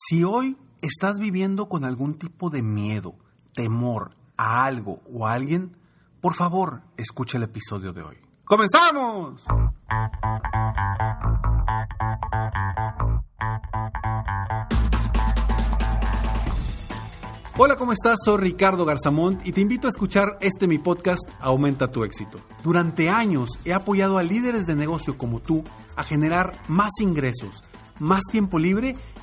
[0.00, 3.16] Si hoy estás viviendo con algún tipo de miedo,
[3.52, 5.76] temor a algo o a alguien,
[6.20, 8.16] por favor, escucha el episodio de hoy.
[8.44, 9.44] ¡Comenzamos!
[17.56, 18.20] Hola, ¿cómo estás?
[18.24, 22.38] Soy Ricardo Garzamont y te invito a escuchar este mi podcast Aumenta tu éxito.
[22.62, 25.64] Durante años he apoyado a líderes de negocio como tú
[25.96, 27.64] a generar más ingresos,
[27.98, 28.94] más tiempo libre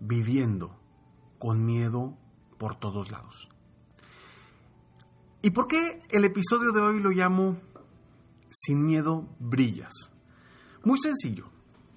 [0.00, 0.78] viviendo
[1.38, 2.16] con miedo
[2.58, 3.48] por todos lados.
[5.42, 7.58] ¿Y por qué el episodio de hoy lo llamo
[8.50, 10.12] Sin miedo brillas?
[10.84, 11.50] Muy sencillo.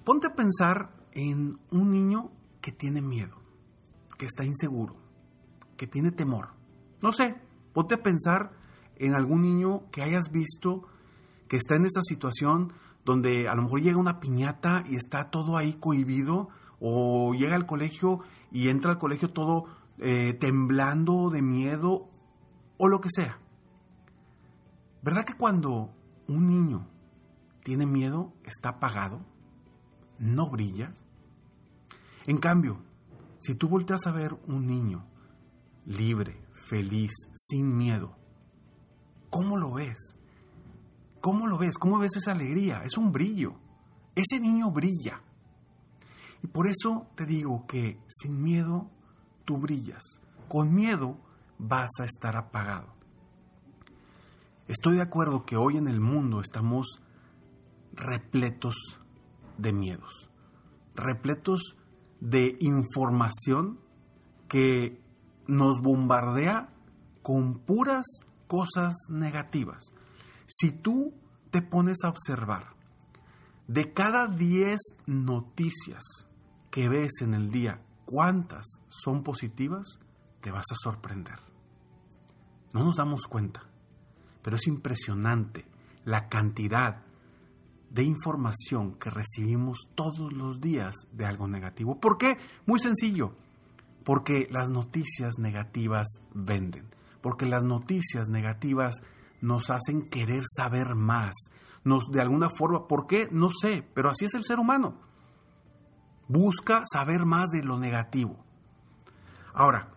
[0.03, 2.31] Ponte a pensar en un niño
[2.62, 3.38] que tiene miedo,
[4.18, 4.95] que está inseguro,
[5.78, 6.50] que tiene temor.
[7.02, 7.36] No sé,
[7.73, 8.52] ponte a pensar
[8.95, 10.88] en algún niño que hayas visto
[11.47, 15.58] que está en esa situación donde a lo mejor llega una piñata y está todo
[15.58, 16.50] ahí cohibido
[16.82, 18.20] o llega al colegio
[18.52, 19.66] y entra al colegio todo
[20.00, 22.10] eh, temblando de miedo
[22.78, 23.40] o lo que sea.
[25.04, 25.94] ¿Verdad que cuando
[26.28, 26.88] un niño
[27.64, 29.22] tiene miedo está apagado?
[30.18, 30.94] ¿No brilla?
[32.26, 32.84] En cambio,
[33.40, 35.06] si tú volteas a ver un niño
[35.86, 38.18] libre, feliz, sin miedo,
[39.30, 40.16] ¿cómo lo ves?
[41.20, 41.78] ¿Cómo lo ves?
[41.78, 42.84] ¿Cómo ves esa alegría?
[42.84, 43.56] Es un brillo.
[44.16, 45.22] Ese niño brilla.
[46.44, 48.89] Y por eso te digo que sin miedo
[49.45, 50.03] tú brillas.
[50.47, 51.17] Con miedo
[51.58, 52.94] vas a estar apagado.
[54.67, 57.02] Estoy de acuerdo que hoy en el mundo estamos
[57.94, 58.75] repletos
[59.57, 60.29] de miedos,
[60.96, 61.75] repletos
[62.19, 63.79] de información
[64.47, 65.02] que
[65.47, 66.69] nos bombardea
[67.22, 68.06] con puras
[68.47, 69.94] cosas negativas.
[70.47, 71.13] Si tú
[71.52, 72.75] te pones a observar,
[73.68, 76.02] de cada 10 noticias
[76.72, 80.00] que ves en el día, ¿cuántas son positivas?
[80.42, 81.38] Te vas a sorprender.
[82.74, 83.64] No nos damos cuenta,
[84.42, 85.68] pero es impresionante
[86.06, 87.04] la cantidad
[87.90, 92.00] de información que recibimos todos los días de algo negativo.
[92.00, 92.38] ¿Por qué?
[92.66, 93.36] Muy sencillo.
[94.06, 96.88] Porque las noticias negativas venden.
[97.22, 98.96] Porque las noticias negativas
[99.42, 101.34] nos hacen querer saber más.
[101.84, 103.28] Nos, de alguna forma, ¿por qué?
[103.32, 105.10] No sé, pero así es el ser humano.
[106.31, 108.38] Busca saber más de lo negativo.
[109.53, 109.90] Ahora,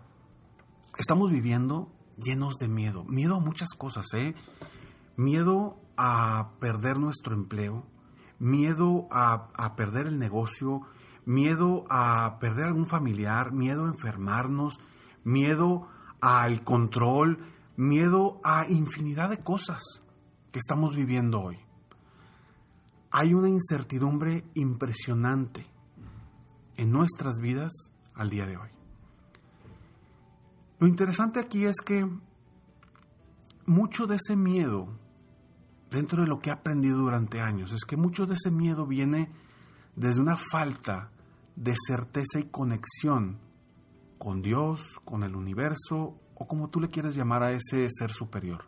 [0.98, 3.04] estamos viviendo llenos de miedo.
[3.04, 4.34] Miedo a muchas cosas, ¿eh?
[5.16, 7.86] Miedo a perder nuestro empleo,
[8.40, 10.80] miedo a, perder el negocio,
[11.24, 14.80] miedo a perder algún familiar, miedo a enfermarnos,
[15.22, 15.86] miedo
[16.20, 17.46] al control,
[17.76, 20.02] miedo a infinidad de cosas
[20.50, 21.60] que estamos viviendo hoy.
[23.12, 25.72] Hay una incertidumbre impresionante
[26.76, 27.72] en nuestras vidas
[28.14, 28.68] al día de hoy.
[30.78, 32.08] Lo interesante aquí es que
[33.66, 34.88] mucho de ese miedo
[35.94, 39.30] dentro de lo que he aprendido durante años, es que mucho de ese miedo viene
[39.94, 41.10] desde una falta
[41.56, 43.38] de certeza y conexión
[44.18, 48.64] con Dios, con el universo o como tú le quieres llamar a ese ser superior.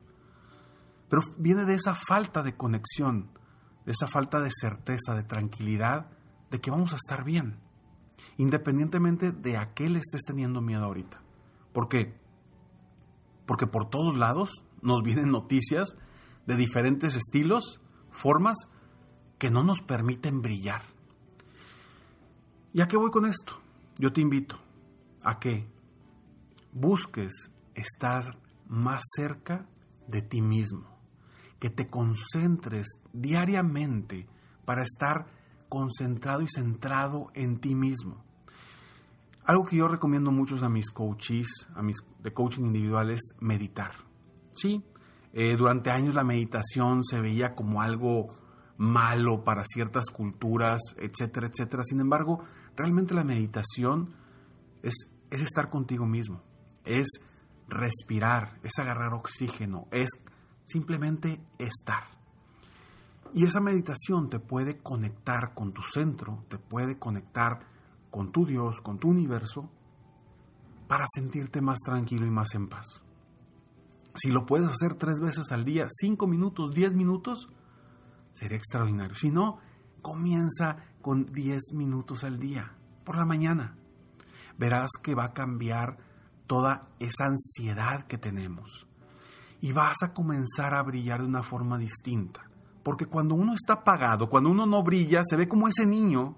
[1.08, 3.30] Pero viene de esa falta de conexión,
[3.84, 6.10] de esa falta de certeza, de tranquilidad,
[6.50, 7.58] de que vamos a estar bien,
[8.36, 11.22] independientemente de a qué le estés teniendo miedo ahorita.
[11.72, 12.18] ¿Por qué?
[13.46, 14.50] Porque por todos lados
[14.82, 15.96] nos vienen noticias
[16.46, 18.56] de diferentes estilos, formas,
[19.38, 20.82] que no nos permiten brillar.
[22.72, 23.60] ¿Y a qué voy con esto?
[23.98, 24.58] Yo te invito
[25.22, 25.66] a que
[26.72, 28.38] busques estar
[28.68, 29.66] más cerca
[30.08, 30.86] de ti mismo,
[31.58, 34.28] que te concentres diariamente
[34.64, 35.26] para estar
[35.68, 38.24] concentrado y centrado en ti mismo.
[39.44, 43.92] Algo que yo recomiendo mucho a mis coaches, a mis de coaching individual es meditar.
[44.54, 44.82] Sí,
[45.32, 48.28] eh, durante años la meditación se veía como algo
[48.78, 51.84] malo para ciertas culturas, etcétera, etcétera.
[51.84, 54.14] Sin embargo, realmente la meditación
[54.82, 54.94] es,
[55.30, 56.42] es estar contigo mismo,
[56.84, 57.06] es
[57.68, 60.10] respirar, es agarrar oxígeno, es
[60.64, 62.15] simplemente estar.
[63.34, 67.66] Y esa meditación te puede conectar con tu centro, te puede conectar
[68.10, 69.70] con tu Dios, con tu universo,
[70.88, 73.02] para sentirte más tranquilo y más en paz.
[74.14, 77.50] Si lo puedes hacer tres veces al día, cinco minutos, diez minutos,
[78.32, 79.14] sería extraordinario.
[79.14, 79.58] Si no,
[80.00, 82.74] comienza con diez minutos al día,
[83.04, 83.76] por la mañana.
[84.58, 85.98] Verás que va a cambiar
[86.46, 88.86] toda esa ansiedad que tenemos.
[89.60, 92.48] Y vas a comenzar a brillar de una forma distinta.
[92.86, 96.36] Porque cuando uno está apagado, cuando uno no brilla, se ve como ese niño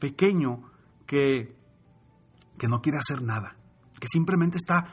[0.00, 0.64] pequeño
[1.06, 1.56] que,
[2.58, 3.56] que no quiere hacer nada,
[4.00, 4.92] que simplemente está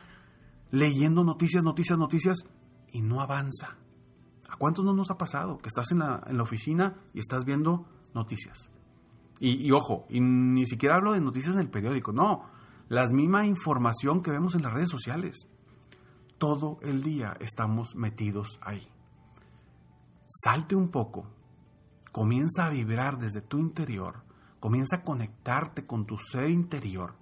[0.70, 2.46] leyendo noticias, noticias, noticias
[2.92, 3.78] y no avanza.
[4.48, 5.58] ¿A cuántos no nos ha pasado?
[5.58, 8.70] Que estás en la, en la oficina y estás viendo noticias.
[9.40, 12.46] Y, y, ojo, y ni siquiera hablo de noticias en el periódico, no,
[12.90, 15.48] la misma información que vemos en las redes sociales.
[16.38, 18.88] Todo el día estamos metidos ahí.
[20.34, 21.28] Salte un poco,
[22.14, 24.24] comienza a vibrar desde tu interior,
[24.62, 27.16] comienza a conectarte con tu ser interior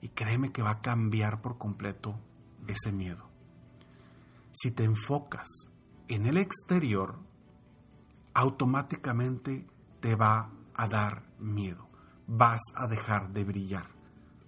[0.00, 2.16] y créeme que va a cambiar por completo
[2.68, 3.28] ese miedo.
[4.52, 5.48] Si te enfocas
[6.06, 7.18] en el exterior,
[8.34, 9.66] automáticamente
[9.98, 11.88] te va a dar miedo.
[12.28, 13.88] Vas a dejar de brillar.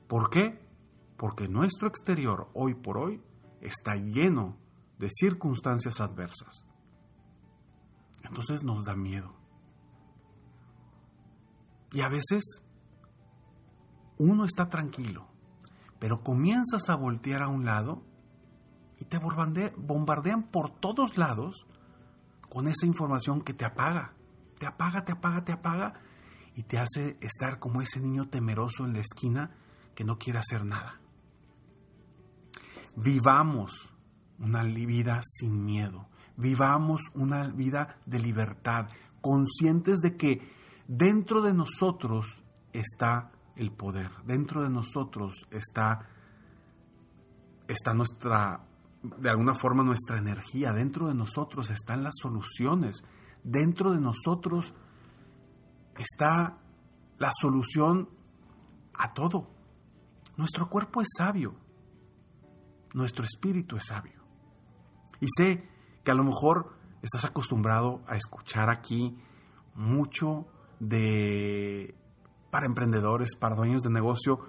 [0.07, 0.65] ¿Por qué?
[1.17, 3.21] Porque nuestro exterior hoy por hoy
[3.61, 4.57] está lleno
[5.01, 6.68] de circunstancias adversas.
[8.29, 9.35] Entonces nos da miedo.
[11.93, 12.63] Y a veces
[14.19, 15.27] uno está tranquilo,
[15.99, 18.03] pero comienzas a voltear a un lado
[18.99, 21.67] y te bombardean por todos lados
[22.51, 24.15] con esa información que te apaga,
[24.59, 25.95] te apaga, te apaga, te apaga
[26.55, 29.53] y te hace estar como ese niño temeroso en la esquina
[29.95, 31.01] que no quiere hacer nada.
[32.97, 33.95] Vivamos
[34.39, 38.87] una vida sin miedo, vivamos una vida de libertad,
[39.21, 40.51] conscientes de que
[40.87, 42.43] dentro de nosotros
[42.73, 46.09] está el poder, dentro de nosotros está,
[47.67, 48.65] está nuestra,
[49.03, 53.03] de alguna forma nuestra energía, dentro de nosotros están las soluciones,
[53.43, 54.73] dentro de nosotros
[55.99, 56.57] está
[57.19, 58.09] la solución
[58.95, 59.51] a todo.
[60.37, 61.57] Nuestro cuerpo es sabio,
[62.95, 64.23] nuestro espíritu es sabio.
[65.21, 65.78] Y sé
[66.09, 66.73] que a lo mejor
[67.03, 69.19] estás acostumbrado a escuchar aquí
[69.75, 70.47] mucho
[70.81, 71.95] de
[72.51, 74.41] para emprendedores, para dueños de negocio.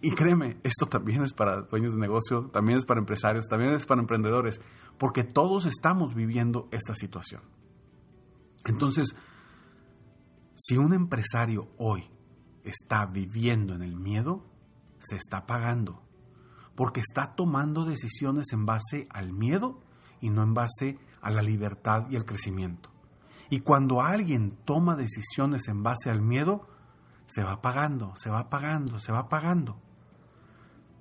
[0.00, 3.84] Y, créeme, esto también es para dueños de negocio, también es para empresarios, también es
[3.84, 4.60] para emprendedores,
[4.96, 7.42] porque todos estamos viviendo esta situación.
[8.64, 9.16] Entonces,
[10.54, 12.12] si un empresario hoy
[12.62, 14.46] está viviendo en el miedo,
[15.00, 16.04] se está pagando,
[16.76, 19.82] porque está tomando decisiones en base al miedo
[20.22, 22.90] y no en base a la libertad y el crecimiento.
[23.50, 26.66] Y cuando alguien toma decisiones en base al miedo,
[27.26, 29.78] se va pagando, se va pagando, se va pagando.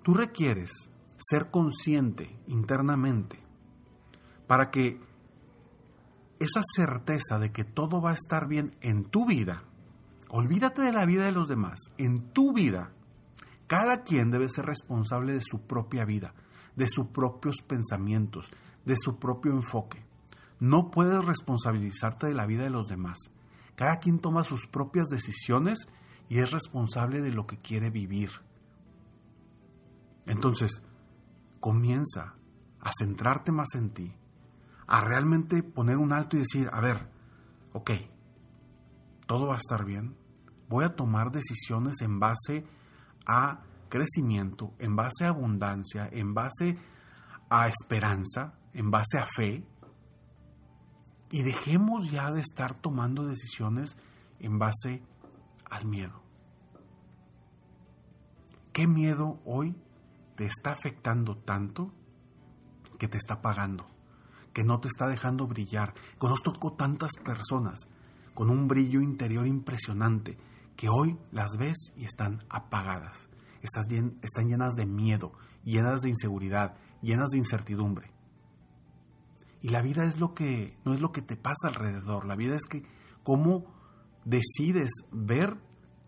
[0.03, 3.39] Tú requieres ser consciente internamente
[4.47, 4.99] para que
[6.39, 9.63] esa certeza de que todo va a estar bien en tu vida,
[10.29, 12.91] olvídate de la vida de los demás, en tu vida,
[13.67, 16.33] cada quien debe ser responsable de su propia vida,
[16.75, 18.49] de sus propios pensamientos,
[18.85, 20.05] de su propio enfoque.
[20.59, 23.17] No puedes responsabilizarte de la vida de los demás.
[23.75, 25.87] Cada quien toma sus propias decisiones
[26.29, 28.31] y es responsable de lo que quiere vivir.
[30.25, 30.83] Entonces,
[31.59, 32.35] comienza
[32.79, 34.13] a centrarte más en ti,
[34.87, 37.09] a realmente poner un alto y decir, a ver,
[37.73, 37.91] ok,
[39.25, 40.15] todo va a estar bien,
[40.69, 42.65] voy a tomar decisiones en base
[43.25, 46.79] a crecimiento, en base a abundancia, en base
[47.49, 49.63] a esperanza, en base a fe,
[51.29, 53.97] y dejemos ya de estar tomando decisiones
[54.39, 55.03] en base
[55.69, 56.23] al miedo.
[58.73, 59.75] ¿Qué miedo hoy
[60.35, 61.93] te está afectando tanto
[62.97, 63.85] que te está pagando?
[64.53, 65.93] Que no te está dejando brillar.
[66.17, 67.87] Conozco tantas personas
[68.33, 70.37] con un brillo interior impresionante
[70.75, 73.29] que hoy las ves y están apagadas.
[73.61, 78.11] Están llenas de miedo, llenas de inseguridad, llenas de incertidumbre.
[79.61, 82.55] Y la vida es lo que, no es lo que te pasa alrededor, la vida
[82.55, 82.83] es que
[83.23, 83.65] cómo
[84.25, 85.57] decides ver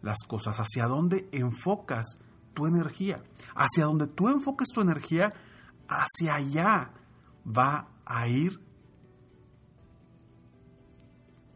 [0.01, 2.19] las cosas, hacia dónde enfocas
[2.53, 3.23] tu energía.
[3.55, 5.33] Hacia donde tú enfoques tu energía,
[5.87, 6.91] hacia allá
[7.45, 8.59] va a ir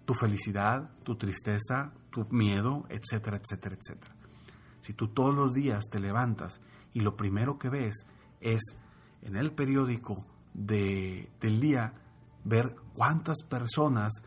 [0.06, 4.16] tu felicidad, tu tristeza, tu miedo, etcétera, etcétera, etcétera.
[4.88, 6.62] Si tú todos los días te levantas
[6.94, 8.08] y lo primero que ves
[8.40, 8.78] es
[9.22, 11.92] en el periódico del día
[12.46, 14.24] ver cuántas personas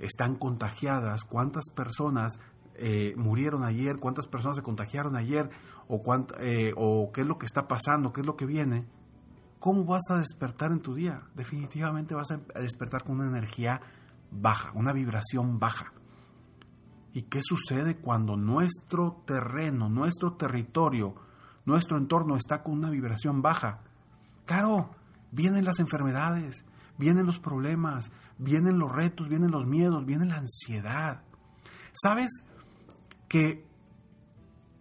[0.00, 2.40] están contagiadas, cuántas personas
[2.74, 5.50] eh, murieron ayer, cuántas personas se contagiaron ayer,
[5.86, 6.02] o,
[6.40, 8.84] eh, o qué es lo que está pasando, qué es lo que viene,
[9.60, 11.22] ¿cómo vas a despertar en tu día?
[11.36, 13.80] Definitivamente vas a despertar con una energía
[14.32, 15.92] baja, una vibración baja.
[17.12, 21.14] ¿Y qué sucede cuando nuestro terreno, nuestro territorio,
[21.66, 23.80] nuestro entorno está con una vibración baja?
[24.46, 24.90] Claro,
[25.30, 26.64] vienen las enfermedades,
[26.96, 31.22] vienen los problemas, vienen los retos, vienen los miedos, viene la ansiedad.
[31.92, 32.44] ¿Sabes
[33.28, 33.66] que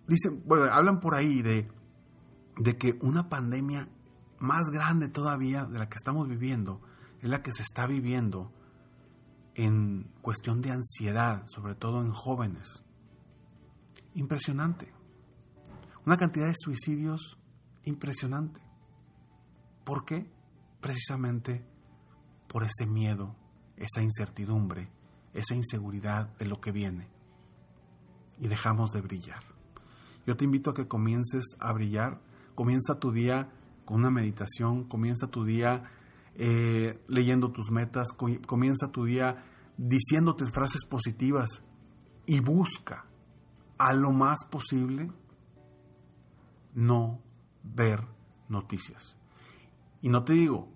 [0.07, 1.69] dicen, bueno, hablan por ahí de,
[2.57, 3.89] de que una pandemia
[4.39, 6.81] más grande todavía de la que estamos viviendo
[7.21, 8.51] es la que se está viviendo
[9.55, 12.84] en cuestión de ansiedad, sobre todo en jóvenes.
[14.13, 14.91] Impresionante.
[16.05, 17.38] Una cantidad de suicidios
[17.84, 18.62] impresionante.
[19.84, 20.29] ¿Por qué?
[20.79, 21.65] Precisamente
[22.48, 23.36] por ese miedo,
[23.77, 24.89] esa incertidumbre,
[25.34, 27.08] esa inseguridad de lo que viene.
[28.39, 29.43] Y dejamos de brillar.
[30.25, 32.22] Yo te invito a que comiences a brillar.
[32.55, 33.50] Comienza tu día
[33.86, 35.91] con una meditación, comienza tu día
[36.35, 38.09] eh, leyendo tus metas,
[38.45, 39.43] comienza tu día
[39.77, 41.63] diciéndote frases positivas
[42.25, 43.05] y busca
[43.77, 45.11] a lo más posible
[46.73, 47.21] no
[47.63, 48.07] ver
[48.47, 49.17] noticias.
[50.01, 50.71] Y no te digo,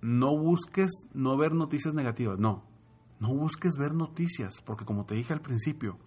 [0.00, 2.64] no busques no ver noticias negativas, no,
[3.18, 5.98] no busques ver noticias, porque como te dije al principio,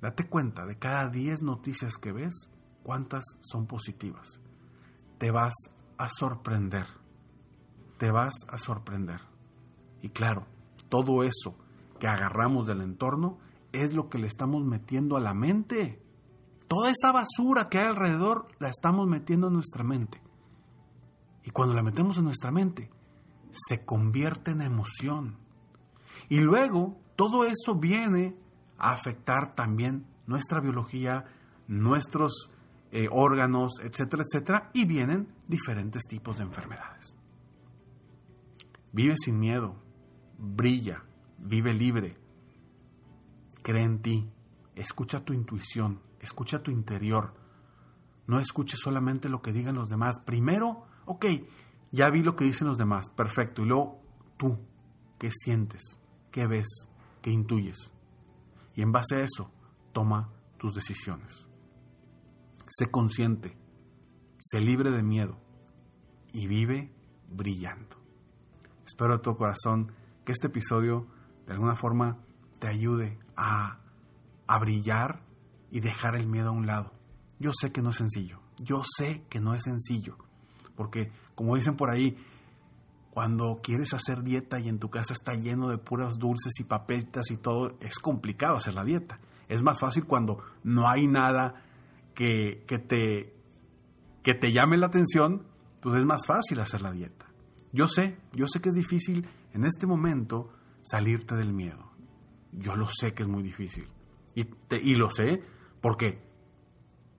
[0.00, 2.50] date cuenta de cada 10 noticias que ves,
[2.82, 4.40] cuántas son positivas.
[5.18, 5.54] Te vas
[5.96, 6.86] a sorprender
[7.98, 9.20] te vas a sorprender.
[10.00, 10.46] Y claro,
[10.88, 11.54] todo eso
[11.98, 13.38] que agarramos del entorno
[13.72, 16.00] es lo que le estamos metiendo a la mente.
[16.68, 20.22] Toda esa basura que hay alrededor la estamos metiendo en nuestra mente.
[21.44, 22.90] Y cuando la metemos en nuestra mente,
[23.52, 25.36] se convierte en emoción.
[26.28, 28.36] Y luego todo eso viene
[28.78, 31.24] a afectar también nuestra biología,
[31.66, 32.50] nuestros
[32.92, 37.16] eh, órganos, etcétera, etcétera, y vienen diferentes tipos de enfermedades.
[38.92, 39.76] Vive sin miedo,
[40.38, 41.04] brilla,
[41.38, 42.18] vive libre,
[43.62, 44.30] cree en ti,
[44.74, 47.34] escucha tu intuición, escucha tu interior.
[48.26, 50.20] No escuches solamente lo que digan los demás.
[50.24, 51.26] Primero, ok,
[51.92, 53.62] ya vi lo que dicen los demás, perfecto.
[53.62, 54.02] Y luego
[54.36, 54.58] tú,
[55.18, 56.00] ¿qué sientes?
[56.30, 56.68] ¿Qué ves?
[57.22, 57.92] ¿Qué intuyes?
[58.74, 59.50] Y en base a eso,
[59.92, 61.50] toma tus decisiones.
[62.68, 63.56] Sé consciente,
[64.38, 65.38] sé libre de miedo
[66.32, 66.92] y vive
[67.28, 67.96] brillando.
[68.88, 69.92] Espero de todo corazón
[70.24, 71.06] que este episodio
[71.46, 72.16] de alguna forma
[72.58, 73.80] te ayude a,
[74.46, 75.20] a brillar
[75.70, 76.94] y dejar el miedo a un lado.
[77.38, 80.16] Yo sé que no es sencillo, yo sé que no es sencillo,
[80.74, 82.16] porque como dicen por ahí,
[83.10, 87.30] cuando quieres hacer dieta y en tu casa está lleno de puros dulces y papetas
[87.30, 89.20] y todo, es complicado hacer la dieta.
[89.48, 91.62] Es más fácil cuando no hay nada
[92.14, 93.34] que, que, te,
[94.22, 95.46] que te llame la atención,
[95.82, 97.27] pues es más fácil hacer la dieta.
[97.78, 100.48] Yo sé, yo sé que es difícil en este momento
[100.82, 101.92] salirte del miedo.
[102.50, 103.86] Yo lo sé que es muy difícil.
[104.34, 104.48] Y,
[104.82, 105.44] y lo sé
[105.80, 106.20] porque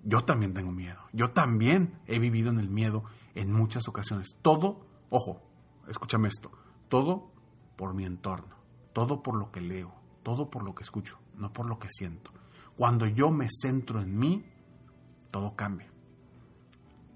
[0.04, 1.00] yo también tengo miedo.
[1.14, 4.36] Yo también he vivido en el miedo en muchas ocasiones.
[4.42, 5.50] Todo, ojo,
[5.88, 6.52] escúchame esto,
[6.90, 7.32] todo
[7.78, 8.58] por mi entorno,
[8.92, 12.34] todo por lo que leo, todo por lo que escucho, no por lo que siento.
[12.76, 14.44] Cuando yo me centro en mí,
[15.32, 15.90] todo cambia.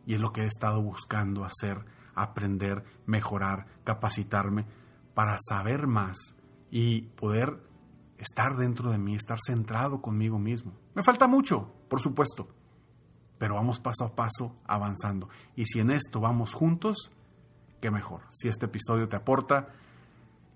[0.05, 1.83] Y es lo que he estado buscando hacer
[2.15, 4.65] aprender, mejorar, capacitarme
[5.13, 6.35] para saber más
[6.71, 7.61] y poder
[8.17, 10.73] estar dentro de mí, estar centrado conmigo mismo.
[10.95, 12.47] Me falta mucho, por supuesto,
[13.37, 15.29] pero vamos paso a paso avanzando.
[15.55, 17.11] Y si en esto vamos juntos,
[17.81, 18.21] qué mejor.
[18.31, 19.69] Si este episodio te aporta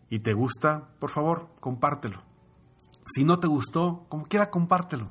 [0.10, 2.22] y te gusta, por favor, compártelo.
[3.06, 5.10] Si no te gustó, como quiera, compártelo.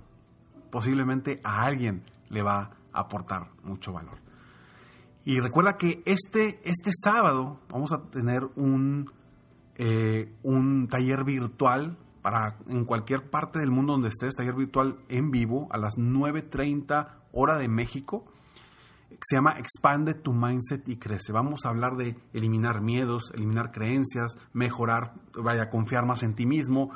[0.70, 4.25] Posiblemente a alguien le va a aportar mucho valor.
[5.26, 9.10] Y recuerda que este, este sábado vamos a tener un,
[9.74, 15.32] eh, un taller virtual para en cualquier parte del mundo donde estés, taller virtual en
[15.32, 18.24] vivo a las 9.30 hora de México.
[19.20, 21.32] Se llama Expande tu Mindset y Crece.
[21.32, 26.90] Vamos a hablar de eliminar miedos, eliminar creencias, mejorar, vaya, confiar más en ti mismo,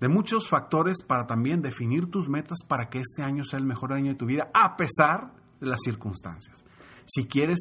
[0.00, 3.92] de muchos factores para también definir tus metas para que este año sea el mejor
[3.92, 6.64] año de tu vida, a pesar de las circunstancias.
[7.08, 7.58] Si quieres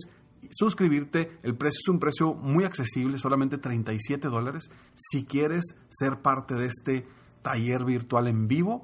[0.52, 4.70] suscribirte, el precio es un precio muy accesible, solamente 37 dólares.
[4.94, 7.08] Si quieres ser parte de este
[7.42, 8.84] taller virtual en vivo,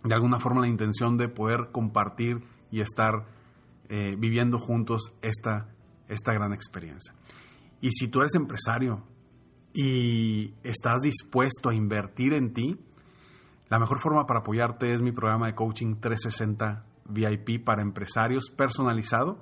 [0.04, 3.26] de alguna forma la intención de poder compartir y estar
[3.88, 5.68] eh, viviendo juntos esta,
[6.08, 7.14] esta gran experiencia.
[7.80, 9.04] Y si tú eres empresario
[9.73, 12.80] y estás dispuesto a invertir en ti,
[13.68, 19.38] la mejor forma para apoyarte es mi programa de coaching 360 VIP para empresarios personalizado.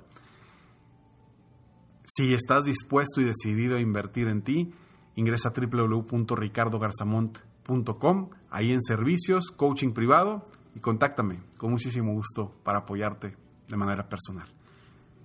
[2.05, 4.73] Si estás dispuesto y decidido a invertir en ti,
[5.15, 13.35] ingresa a www.ricardogarzamont.com, ahí en servicios, coaching privado y contáctame con muchísimo gusto para apoyarte
[13.67, 14.47] de manera personal.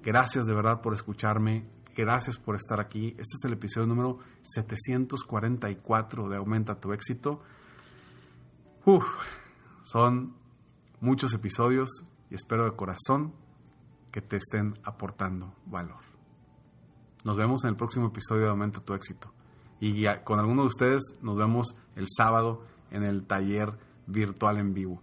[0.03, 3.09] Gracias de verdad por escucharme, gracias por estar aquí.
[3.19, 7.43] Este es el episodio número 744 de Aumenta tu éxito.
[8.87, 9.05] Uf,
[9.83, 10.35] son
[11.01, 11.91] muchos episodios
[12.31, 13.35] y espero de corazón
[14.11, 16.01] que te estén aportando valor.
[17.25, 19.35] Nos vemos en el próximo episodio de Aumenta tu éxito.
[19.81, 25.03] Y con algunos de ustedes nos vemos el sábado en el taller virtual en vivo.